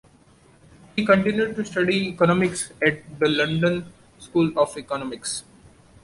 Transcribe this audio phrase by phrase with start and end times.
[0.95, 5.43] He continued to study economics at the London School of Economics.